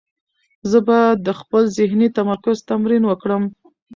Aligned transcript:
زه 0.69 0.77
به 0.87 0.97
د 1.25 1.27
خپل 1.39 1.63
ذهني 1.77 2.07
تمرکز 2.17 2.57
تمرین 2.69 3.03
وکړم. 3.07 3.43